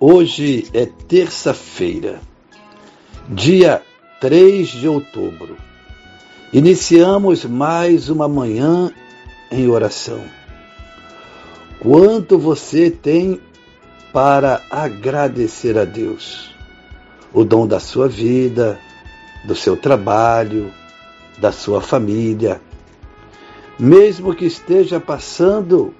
Hoje 0.00 0.68
é 0.72 0.86
terça-feira, 0.86 2.20
dia 3.28 3.82
3 4.20 4.68
de 4.68 4.86
outubro. 4.86 5.56
Iniciamos 6.52 7.44
mais 7.44 8.08
uma 8.08 8.28
manhã 8.28 8.92
em 9.50 9.68
oração. 9.68 10.22
Quanto 11.80 12.38
você 12.38 12.92
tem 12.92 13.40
para 14.12 14.62
agradecer 14.70 15.76
a 15.76 15.84
Deus? 15.84 16.54
O 17.32 17.42
dom 17.42 17.66
da 17.66 17.80
sua 17.80 18.06
vida, 18.06 18.78
do 19.44 19.56
seu 19.56 19.76
trabalho, 19.76 20.72
da 21.38 21.50
sua 21.50 21.80
família. 21.80 22.60
Mesmo 23.76 24.32
que 24.32 24.44
esteja 24.44 25.00
passando 25.00 25.92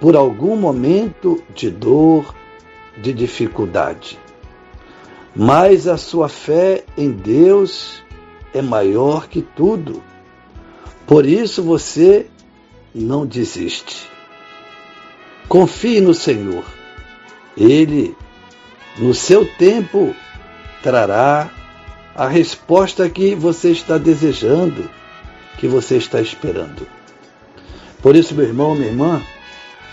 por 0.00 0.16
algum 0.16 0.56
momento 0.56 1.42
de 1.54 1.68
dor, 1.68 2.40
de 2.96 3.12
dificuldade. 3.12 4.18
Mas 5.34 5.88
a 5.88 5.96
sua 5.96 6.28
fé 6.28 6.84
em 6.96 7.10
Deus 7.10 8.02
é 8.52 8.60
maior 8.60 9.28
que 9.28 9.40
tudo. 9.40 10.02
Por 11.06 11.24
isso 11.24 11.62
você 11.62 12.26
não 12.94 13.24
desiste. 13.26 14.10
Confie 15.48 16.00
no 16.00 16.14
Senhor. 16.14 16.64
Ele, 17.56 18.14
no 18.98 19.14
seu 19.14 19.46
tempo, 19.46 20.14
trará 20.82 21.50
a 22.14 22.28
resposta 22.28 23.08
que 23.08 23.34
você 23.34 23.70
está 23.70 23.96
desejando, 23.96 24.88
que 25.58 25.66
você 25.66 25.96
está 25.96 26.20
esperando. 26.20 26.86
Por 28.02 28.16
isso, 28.16 28.34
meu 28.34 28.46
irmão, 28.46 28.74
minha 28.74 28.88
irmã, 28.88 29.22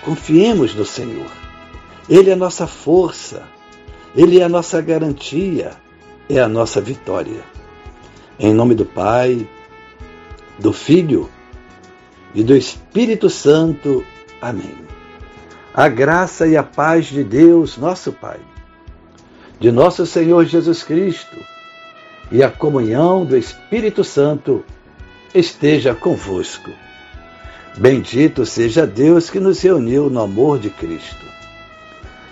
confiemos 0.03 0.73
no 0.73 0.85
Senhor. 0.85 1.38
Ele 2.09 2.31
é 2.31 2.33
a 2.33 2.37
nossa 2.37 2.65
força, 2.65 3.43
Ele 4.15 4.39
é 4.39 4.43
a 4.43 4.49
nossa 4.49 4.81
garantia, 4.81 5.71
é 6.27 6.39
a 6.39 6.47
nossa 6.47 6.81
vitória. 6.81 7.43
Em 8.39 8.53
nome 8.53 8.73
do 8.73 8.85
Pai, 8.85 9.47
do 10.57 10.73
Filho 10.73 11.29
e 12.33 12.43
do 12.43 12.55
Espírito 12.55 13.29
Santo. 13.29 14.03
Amém. 14.41 14.75
A 15.73 15.87
graça 15.87 16.47
e 16.47 16.57
a 16.57 16.63
paz 16.63 17.05
de 17.05 17.23
Deus, 17.23 17.77
nosso 17.77 18.11
Pai, 18.11 18.39
de 19.59 19.71
nosso 19.71 20.05
Senhor 20.05 20.45
Jesus 20.45 20.83
Cristo 20.83 21.37
e 22.31 22.43
a 22.43 22.49
comunhão 22.49 23.25
do 23.25 23.37
Espírito 23.37 24.03
Santo 24.03 24.63
esteja 25.33 25.93
convosco. 25.93 26.71
Bendito 27.77 28.45
seja 28.45 28.85
Deus 28.85 29.29
que 29.29 29.39
nos 29.39 29.61
reuniu 29.61 30.09
no 30.09 30.21
amor 30.21 30.59
de 30.59 30.69
Cristo. 30.69 31.38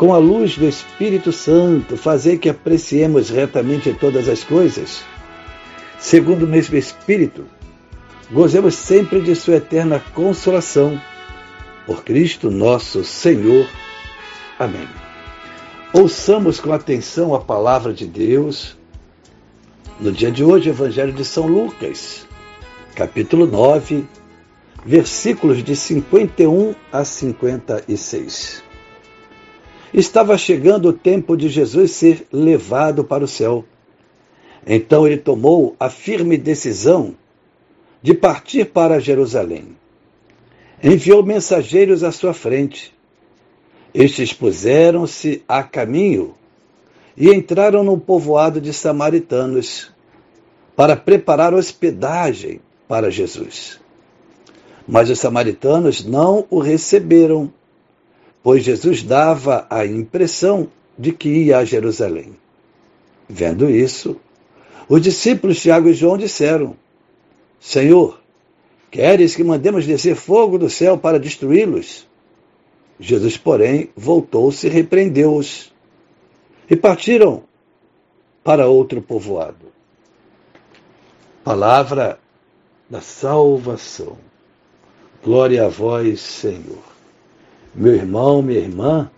com 0.00 0.14
a 0.14 0.16
luz 0.16 0.56
do 0.56 0.66
Espírito 0.66 1.30
Santo, 1.30 1.94
fazer 1.94 2.38
que 2.38 2.48
apreciemos 2.48 3.28
retamente 3.28 3.92
todas 3.92 4.30
as 4.30 4.42
coisas, 4.42 5.04
segundo 5.98 6.46
o 6.46 6.48
mesmo 6.48 6.74
Espírito, 6.74 7.44
gozemos 8.30 8.76
sempre 8.76 9.20
de 9.20 9.34
Sua 9.34 9.56
eterna 9.56 10.02
consolação. 10.14 10.98
Por 11.84 12.02
Cristo 12.02 12.50
nosso 12.50 13.04
Senhor. 13.04 13.68
Amém. 14.58 14.88
Ouçamos 15.92 16.58
com 16.58 16.72
atenção 16.72 17.34
a 17.34 17.40
palavra 17.40 17.92
de 17.92 18.06
Deus. 18.06 18.78
No 20.00 20.10
dia 20.10 20.30
de 20.30 20.42
hoje, 20.42 20.70
Evangelho 20.70 21.12
de 21.12 21.26
São 21.26 21.46
Lucas, 21.46 22.26
capítulo 22.94 23.46
9, 23.46 24.06
versículos 24.82 25.62
de 25.62 25.76
51 25.76 26.74
a 26.90 27.04
56. 27.04 28.69
Estava 29.92 30.38
chegando 30.38 30.88
o 30.88 30.92
tempo 30.92 31.36
de 31.36 31.48
Jesus 31.48 31.90
ser 31.92 32.26
levado 32.32 33.02
para 33.02 33.24
o 33.24 33.28
céu. 33.28 33.64
Então 34.66 35.06
ele 35.06 35.16
tomou 35.16 35.74
a 35.80 35.90
firme 35.90 36.36
decisão 36.36 37.14
de 38.02 38.14
partir 38.14 38.66
para 38.66 39.00
Jerusalém. 39.00 39.76
Enviou 40.82 41.24
mensageiros 41.24 42.04
à 42.04 42.12
sua 42.12 42.32
frente. 42.32 42.94
Estes 43.92 44.32
puseram-se 44.32 45.42
a 45.48 45.62
caminho 45.62 46.34
e 47.16 47.28
entraram 47.28 47.82
no 47.82 47.98
povoado 47.98 48.60
de 48.60 48.72
samaritanos 48.72 49.90
para 50.76 50.96
preparar 50.96 51.52
hospedagem 51.52 52.60
para 52.88 53.10
Jesus. 53.10 53.80
Mas 54.86 55.10
os 55.10 55.18
samaritanos 55.18 56.04
não 56.04 56.46
o 56.48 56.60
receberam 56.60 57.52
pois 58.42 58.64
Jesus 58.64 59.02
dava 59.02 59.66
a 59.68 59.84
impressão 59.84 60.68
de 60.98 61.12
que 61.12 61.28
ia 61.28 61.58
a 61.58 61.64
Jerusalém. 61.64 62.36
Vendo 63.28 63.70
isso, 63.70 64.16
os 64.88 65.00
discípulos 65.00 65.60
Tiago 65.60 65.88
e 65.88 65.94
João 65.94 66.18
disseram: 66.18 66.76
Senhor, 67.60 68.20
queres 68.90 69.36
que 69.36 69.44
mandemos 69.44 69.86
descer 69.86 70.16
fogo 70.16 70.58
do 70.58 70.68
céu 70.68 70.98
para 70.98 71.18
destruí-los? 71.18 72.08
Jesus, 72.98 73.36
porém, 73.36 73.88
voltou-se 73.96 74.66
e 74.66 74.70
repreendeu-os. 74.70 75.72
E 76.68 76.76
partiram 76.76 77.44
para 78.44 78.68
outro 78.68 79.00
povoado. 79.00 79.72
Palavra 81.42 82.18
da 82.88 83.00
salvação. 83.00 84.18
Glória 85.22 85.64
a 85.64 85.68
vós, 85.68 86.20
Senhor 86.20 86.90
meu 87.74 87.94
irmão, 87.94 88.42
minha 88.42 88.58
irmã, 88.58 89.10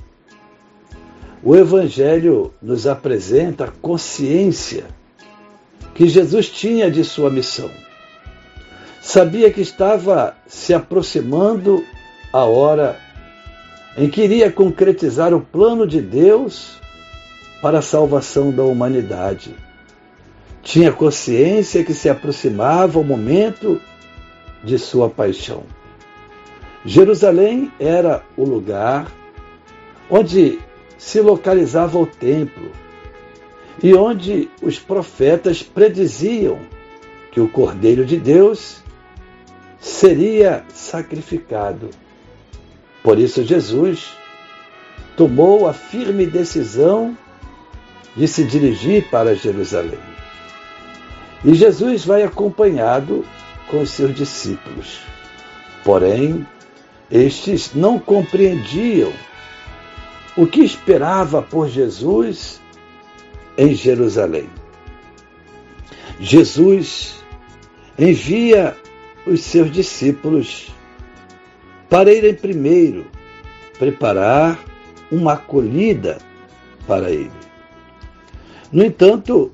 o 1.42 1.56
Evangelho 1.56 2.52
nos 2.60 2.86
apresenta 2.86 3.64
a 3.64 3.70
consciência 3.70 4.84
que 5.94 6.06
Jesus 6.06 6.48
tinha 6.48 6.90
de 6.90 7.04
sua 7.04 7.30
missão. 7.30 7.70
Sabia 9.00 9.50
que 9.50 9.60
estava 9.60 10.36
se 10.46 10.72
aproximando 10.72 11.84
a 12.32 12.44
hora 12.44 12.96
em 13.96 14.08
que 14.08 14.22
iria 14.22 14.50
concretizar 14.50 15.34
o 15.34 15.40
plano 15.40 15.86
de 15.86 16.00
Deus 16.00 16.78
para 17.60 17.80
a 17.80 17.82
salvação 17.82 18.50
da 18.50 18.62
humanidade. 18.62 19.54
Tinha 20.62 20.92
consciência 20.92 21.84
que 21.84 21.92
se 21.92 22.08
aproximava 22.08 22.98
o 23.00 23.04
momento 23.04 23.80
de 24.62 24.78
sua 24.78 25.10
paixão. 25.10 25.64
Jerusalém 26.84 27.72
era 27.78 28.24
o 28.36 28.44
lugar 28.44 29.10
onde 30.10 30.58
se 30.98 31.20
localizava 31.20 31.98
o 31.98 32.06
templo 32.06 32.70
e 33.82 33.94
onde 33.94 34.50
os 34.60 34.78
profetas 34.78 35.62
prediziam 35.62 36.58
que 37.30 37.40
o 37.40 37.48
Cordeiro 37.48 38.04
de 38.04 38.18
Deus 38.18 38.82
seria 39.80 40.64
sacrificado. 40.68 41.90
Por 43.02 43.18
isso, 43.18 43.42
Jesus 43.42 44.16
tomou 45.16 45.68
a 45.68 45.72
firme 45.72 46.26
decisão 46.26 47.16
de 48.16 48.28
se 48.28 48.44
dirigir 48.44 49.08
para 49.10 49.34
Jerusalém. 49.34 49.98
E 51.44 51.54
Jesus 51.54 52.04
vai 52.04 52.22
acompanhado 52.22 53.24
com 53.68 53.80
os 53.80 53.90
seus 53.90 54.14
discípulos. 54.14 55.00
Porém, 55.82 56.46
estes 57.12 57.74
não 57.74 57.98
compreendiam 57.98 59.12
o 60.34 60.46
que 60.46 60.62
esperava 60.64 61.42
por 61.42 61.68
Jesus 61.68 62.58
em 63.58 63.74
Jerusalém. 63.74 64.48
Jesus 66.18 67.22
envia 67.98 68.74
os 69.26 69.42
seus 69.42 69.70
discípulos 69.70 70.72
para 71.90 72.10
irem 72.10 72.32
primeiro 72.32 73.06
preparar 73.78 74.58
uma 75.10 75.34
acolhida 75.34 76.16
para 76.86 77.10
ele. 77.10 77.30
No 78.72 78.82
entanto, 78.82 79.52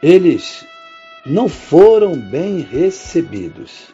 eles 0.00 0.64
não 1.26 1.48
foram 1.48 2.16
bem 2.16 2.60
recebidos. 2.60 3.92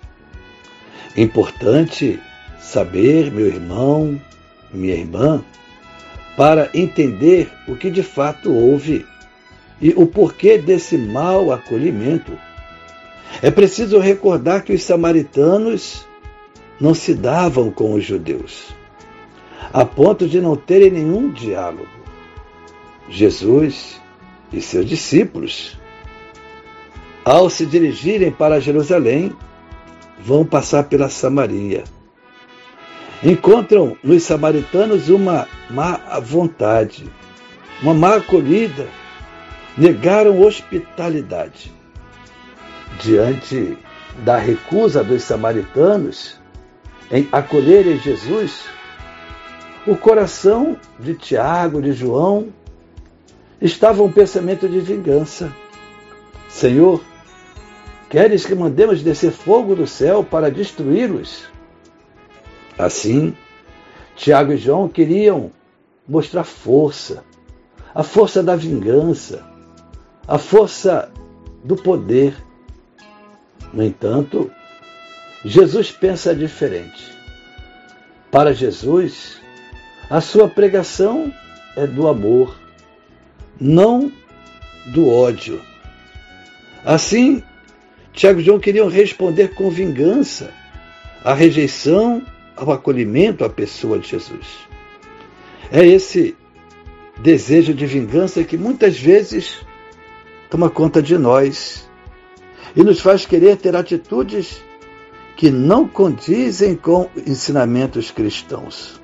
Importante 1.16 2.20
saber, 2.60 3.32
meu 3.32 3.46
irmão, 3.46 4.20
minha 4.72 4.94
irmã, 4.94 5.42
para 6.36 6.70
entender 6.74 7.50
o 7.66 7.74
que 7.74 7.90
de 7.90 8.02
fato 8.02 8.52
houve 8.52 9.04
e 9.80 9.90
o 9.90 10.06
porquê 10.06 10.58
desse 10.58 10.96
mau 10.96 11.50
acolhimento. 11.50 12.38
É 13.42 13.50
preciso 13.50 13.98
recordar 13.98 14.62
que 14.62 14.72
os 14.72 14.82
samaritanos 14.82 16.06
não 16.80 16.94
se 16.94 17.14
davam 17.14 17.70
com 17.70 17.94
os 17.94 18.04
judeus, 18.04 18.68
a 19.72 19.84
ponto 19.84 20.28
de 20.28 20.40
não 20.40 20.56
terem 20.56 20.90
nenhum 20.90 21.30
diálogo. 21.30 21.88
Jesus 23.08 24.00
e 24.52 24.60
seus 24.60 24.86
discípulos, 24.86 25.78
ao 27.24 27.48
se 27.48 27.64
dirigirem 27.66 28.30
para 28.30 28.60
Jerusalém, 28.60 29.32
vão 30.18 30.44
passar 30.44 30.84
pela 30.84 31.08
Samaria. 31.08 31.84
Encontram 33.22 33.98
nos 34.02 34.22
samaritanos 34.22 35.10
uma 35.10 35.46
má 35.68 36.18
vontade, 36.20 37.04
uma 37.82 37.92
má 37.92 38.16
acolhida, 38.16 38.88
negaram 39.76 40.40
hospitalidade. 40.40 41.70
Diante 43.02 43.76
da 44.24 44.38
recusa 44.38 45.04
dos 45.04 45.22
samaritanos 45.22 46.40
em 47.10 47.28
acolherem 47.30 47.98
Jesus, 47.98 48.64
o 49.86 49.94
coração 49.94 50.78
de 50.98 51.12
Tiago, 51.12 51.82
de 51.82 51.92
João, 51.92 52.48
estava 53.60 54.02
um 54.02 54.10
pensamento 54.10 54.66
de 54.66 54.80
vingança. 54.80 55.54
Senhor, 56.48 57.02
queres 58.08 58.46
que 58.46 58.54
mandemos 58.54 59.02
descer 59.02 59.30
fogo 59.30 59.74
do 59.74 59.86
céu 59.86 60.24
para 60.24 60.50
destruí-los? 60.50 61.50
Assim, 62.78 63.34
Tiago 64.16 64.52
e 64.52 64.56
João 64.56 64.88
queriam 64.88 65.50
mostrar 66.08 66.44
força, 66.44 67.24
a 67.94 68.02
força 68.02 68.42
da 68.42 68.56
vingança, 68.56 69.46
a 70.26 70.38
força 70.38 71.10
do 71.64 71.76
poder. 71.76 72.34
No 73.72 73.82
entanto, 73.82 74.50
Jesus 75.44 75.90
pensa 75.90 76.34
diferente. 76.34 77.10
Para 78.30 78.52
Jesus, 78.52 79.40
a 80.08 80.20
sua 80.20 80.48
pregação 80.48 81.32
é 81.76 81.86
do 81.86 82.08
amor, 82.08 82.58
não 83.60 84.12
do 84.86 85.08
ódio. 85.08 85.60
Assim, 86.84 87.42
Tiago 88.12 88.40
e 88.40 88.44
João 88.44 88.58
queriam 88.58 88.88
responder 88.88 89.54
com 89.54 89.70
vingança 89.70 90.50
à 91.24 91.34
rejeição, 91.34 92.22
ao 92.56 92.70
acolhimento 92.72 93.44
à 93.44 93.48
pessoa 93.48 93.98
de 93.98 94.08
Jesus. 94.08 94.68
É 95.70 95.86
esse 95.86 96.36
desejo 97.18 97.74
de 97.74 97.86
vingança 97.86 98.42
que 98.44 98.56
muitas 98.56 98.98
vezes 98.98 99.64
toma 100.48 100.70
conta 100.70 101.02
de 101.02 101.16
nós 101.16 101.88
e 102.74 102.82
nos 102.82 103.00
faz 103.00 103.26
querer 103.26 103.56
ter 103.56 103.76
atitudes 103.76 104.62
que 105.36 105.50
não 105.50 105.86
condizem 105.86 106.74
com 106.74 107.08
ensinamentos 107.26 108.10
cristãos. 108.10 109.00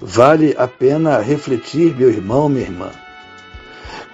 Vale 0.00 0.54
a 0.58 0.68
pena 0.68 1.18
refletir, 1.18 1.96
meu 1.96 2.10
irmão, 2.10 2.48
minha 2.48 2.64
irmã. 2.64 2.90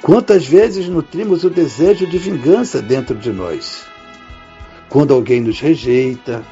Quantas 0.02 0.46
vezes 0.46 0.88
nutrimos 0.88 1.44
o 1.44 1.50
desejo 1.50 2.06
de 2.06 2.16
vingança 2.16 2.80
dentro 2.80 3.14
de 3.14 3.30
nós? 3.30 3.84
Quando 4.88 5.12
alguém 5.12 5.40
nos 5.40 5.60
rejeita, 5.60 6.42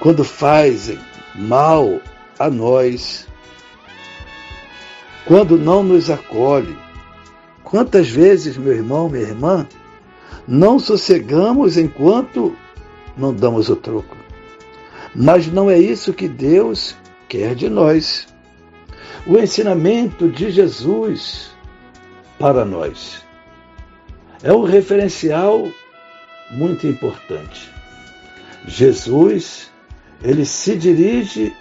quando 0.00 0.24
fazem 0.24 0.98
mal 1.34 2.00
a 2.38 2.50
nós, 2.50 3.26
quando 5.24 5.58
não 5.58 5.82
nos 5.82 6.10
acolhe. 6.10 6.76
Quantas 7.64 8.08
vezes, 8.08 8.56
meu 8.56 8.72
irmão, 8.72 9.08
minha 9.08 9.24
irmã, 9.24 9.66
não 10.46 10.78
sossegamos 10.78 11.76
enquanto 11.76 12.56
não 13.16 13.34
damos 13.34 13.68
o 13.68 13.74
troco? 13.74 14.16
Mas 15.14 15.48
não 15.48 15.68
é 15.68 15.78
isso 15.78 16.12
que 16.12 16.28
Deus 16.28 16.94
quer 17.28 17.54
de 17.54 17.68
nós. 17.68 18.28
O 19.26 19.36
ensinamento 19.36 20.28
de 20.28 20.50
Jesus 20.50 21.50
para 22.38 22.64
nós. 22.64 23.24
É 24.42 24.52
um 24.52 24.62
referencial 24.62 25.68
muito 26.52 26.86
importante. 26.86 27.68
Jesus, 28.66 29.70
ele 30.22 30.44
se 30.44 30.76
dirige 30.76 31.54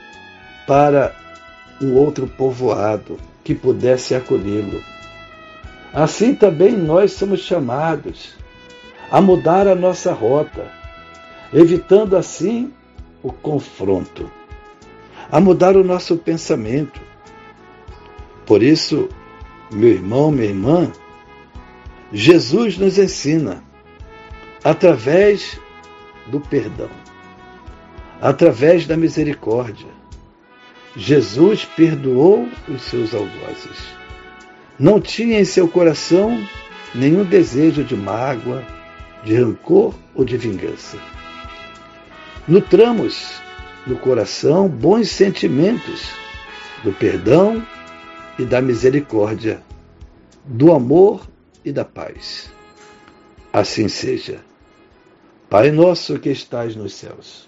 para 0.65 1.15
um 1.81 1.93
outro 1.93 2.27
povoado 2.27 3.17
que 3.43 3.53
pudesse 3.53 4.15
acolhê-lo. 4.15 4.81
Assim 5.93 6.33
também 6.33 6.71
nós 6.71 7.13
somos 7.13 7.41
chamados 7.41 8.35
a 9.09 9.21
mudar 9.21 9.67
a 9.67 9.75
nossa 9.75 10.11
rota, 10.11 10.69
evitando 11.53 12.17
assim 12.17 12.73
o 13.21 13.31
confronto, 13.31 14.29
a 15.31 15.39
mudar 15.39 15.77
o 15.77 15.83
nosso 15.83 16.17
pensamento. 16.17 16.99
Por 18.45 18.61
isso, 18.61 19.09
meu 19.71 19.89
irmão, 19.89 20.31
minha 20.31 20.49
irmã, 20.49 20.91
Jesus 22.11 22.77
nos 22.77 22.97
ensina 22.97 23.63
através 24.63 25.59
do 26.27 26.39
perdão, 26.39 26.89
através 28.25 28.87
da 28.87 28.97
misericórdia. 28.97 29.87
Jesus 30.97 31.63
perdoou 31.63 32.49
os 32.67 32.81
seus 32.81 33.13
algozes. 33.13 33.77
Não 34.79 34.99
tinha 34.99 35.39
em 35.39 35.45
seu 35.45 35.67
coração 35.67 36.35
nenhum 36.95 37.23
desejo 37.23 37.83
de 37.83 37.95
mágoa, 37.95 38.65
de 39.23 39.35
rancor 39.35 39.93
ou 40.15 40.25
de 40.25 40.37
vingança. 40.37 40.97
Nutramos 42.47 43.39
no 43.85 43.95
coração 43.95 44.67
bons 44.67 45.07
sentimentos 45.09 46.09
do 46.83 46.91
perdão 46.91 47.63
e 48.39 48.43
da 48.43 48.59
misericórdia, 48.59 49.61
do 50.43 50.73
amor 50.73 51.29
e 51.63 51.71
da 51.71 51.85
paz. 51.85 52.51
Assim 53.53 53.87
seja. 53.87 54.39
Pai 55.47 55.69
nosso 55.69 56.17
que 56.17 56.31
estais 56.31 56.75
nos 56.75 56.95
céus, 56.95 57.47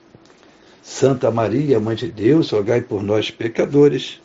Santa 0.81 1.29
Maria, 1.29 1.79
Mãe 1.79 1.95
de 1.95 2.07
Deus, 2.07 2.49
rogai 2.49 2.81
por 2.81 3.03
nós, 3.03 3.29
pecadores, 3.29 4.19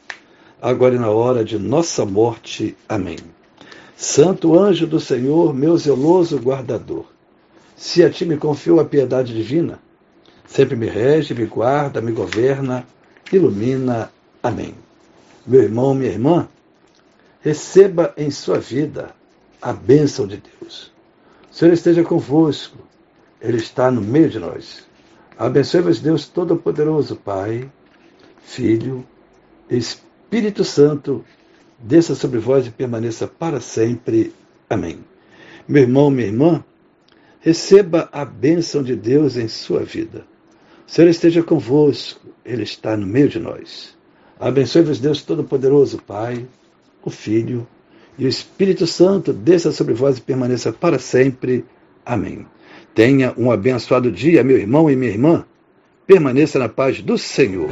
agora 0.61 0.95
e 0.95 0.99
na 0.99 1.11
hora 1.11 1.45
de 1.45 1.59
nossa 1.59 2.05
morte. 2.07 2.75
Amém. 2.89 3.19
Santo 3.97 4.59
anjo 4.59 4.87
do 4.87 4.99
Senhor, 4.99 5.55
meu 5.55 5.77
zeloso 5.77 6.39
guardador, 6.39 7.07
se 7.77 8.03
a 8.03 8.11
ti 8.11 8.25
me 8.25 8.39
confio 8.39 8.81
a 8.81 8.85
piedade 8.85 9.35
divina, 9.35 9.79
sempre 10.47 10.77
me 10.77 10.87
rege, 10.87 11.35
me 11.35 11.45
guarda, 11.45 12.01
me 12.01 12.11
governa, 12.11 12.87
ilumina. 13.31 14.11
Amém. 14.43 14.75
Meu 15.47 15.63
irmão, 15.63 15.95
minha 15.95 16.11
irmã, 16.11 16.49
receba 17.41 18.15
em 18.17 18.31
sua 18.31 18.59
vida 18.59 19.15
a 19.61 19.73
bênção 19.73 20.27
de 20.27 20.43
Deus. 20.61 20.91
O 21.51 21.55
Senhor 21.55 21.73
esteja 21.73 22.03
convosco, 22.03 22.79
Ele 23.41 23.59
está 23.59 23.91
no 23.91 24.01
meio 24.01 24.31
de 24.31 24.39
nós. 24.39 24.87
Abençoe-vos, 25.39 26.01
Deus 26.01 26.27
Todo-Poderoso, 26.27 27.17
Pai, 27.17 27.71
Filho, 28.41 29.07
Espírito 29.69 30.65
Santo, 30.65 31.23
desça 31.79 32.15
sobre 32.15 32.39
vós 32.39 32.67
e 32.67 32.71
permaneça 32.71 33.27
para 33.27 33.61
sempre. 33.61 34.33
Amém. 34.69 34.99
Meu 35.69 35.83
irmão, 35.83 36.11
minha 36.11 36.27
irmã, 36.27 36.65
receba 37.41 38.09
a 38.13 38.25
bênção 38.25 38.83
de 38.83 38.97
Deus 38.97 39.37
em 39.37 39.47
sua 39.47 39.81
vida. 39.81 40.25
O 40.87 40.91
Senhor 40.91 41.09
esteja 41.09 41.43
convosco, 41.43 42.29
Ele 42.43 42.63
está 42.63 42.97
no 42.97 43.07
meio 43.07 43.29
de 43.29 43.39
nós. 43.39 43.95
Abençoe-vos, 44.41 45.01
Deus 45.01 45.21
Todo-Poderoso, 45.23 45.99
Pai, 45.99 46.47
o 47.03 47.11
Filho 47.11 47.67
e 48.19 48.25
o 48.25 48.29
Espírito 48.29 48.87
Santo, 48.87 49.35
desça 49.35 49.71
sobre 49.71 49.93
vós 49.93 50.17
e 50.17 50.23
permaneça 50.23 50.73
para 50.73 50.99
sempre. 50.99 51.65
Amém. 52.05 52.47
Tenha 52.97 53.35
um 53.37 53.51
abençoado 53.51 54.11
dia, 54.11 54.43
meu 54.43 54.57
irmão 54.57 54.91
e 54.91 54.97
minha 54.97 55.13
irmã. 55.13 55.45
Permaneça 56.07 56.59
na 56.59 56.67
paz 56.67 57.03
do 57.03 57.19
Senhor. 57.19 57.69